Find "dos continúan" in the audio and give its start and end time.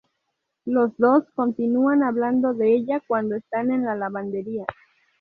0.97-2.01